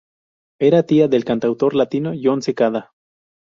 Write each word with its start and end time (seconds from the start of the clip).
Era 0.57 0.81
tía 0.87 1.07
del 1.07 1.25
cantautor 1.25 1.75
latino 1.75 2.13
Jon 2.19 2.41
Secada. 2.41 2.95